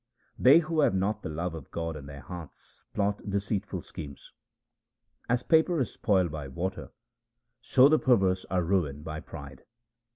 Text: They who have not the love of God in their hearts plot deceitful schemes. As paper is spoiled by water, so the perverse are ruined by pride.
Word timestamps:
They 0.39 0.57
who 0.57 0.79
have 0.79 0.95
not 0.95 1.21
the 1.21 1.29
love 1.29 1.53
of 1.53 1.69
God 1.69 1.95
in 1.95 2.07
their 2.07 2.21
hearts 2.21 2.85
plot 2.95 3.29
deceitful 3.29 3.83
schemes. 3.83 4.33
As 5.29 5.43
paper 5.43 5.79
is 5.79 5.93
spoiled 5.93 6.31
by 6.31 6.47
water, 6.47 6.89
so 7.61 7.87
the 7.87 7.99
perverse 7.99 8.43
are 8.49 8.63
ruined 8.63 9.03
by 9.03 9.19
pride. 9.19 9.63